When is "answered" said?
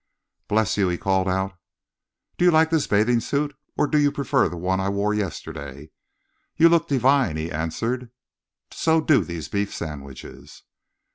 7.51-8.09